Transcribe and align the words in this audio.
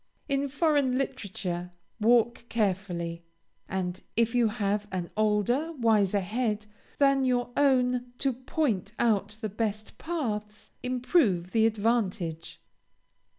In 0.27 0.47
foreign 0.49 0.97
literature, 0.97 1.73
walk 1.99 2.45
carefully, 2.49 3.23
and 3.69 4.01
if 4.17 4.33
you 4.33 4.47
have 4.47 4.87
an 4.91 5.11
older, 5.15 5.73
wiser 5.73 6.21
head 6.21 6.65
than 6.97 7.23
your 7.23 7.51
own 7.55 8.11
to 8.17 8.33
point 8.33 8.93
out 8.97 9.37
the 9.41 9.47
best 9.49 9.99
paths, 9.99 10.71
improve 10.81 11.51
the 11.51 11.67
advantage. 11.67 12.59